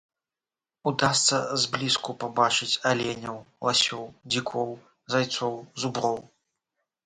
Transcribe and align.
Удасца 0.91 1.37
зблізку 1.65 2.15
пабачыць 2.23 2.71
аленяў, 2.93 3.37
ласёў, 3.69 4.03
дзікоў, 4.35 4.69
зайцоў, 5.15 5.63
зуброў. 5.83 6.17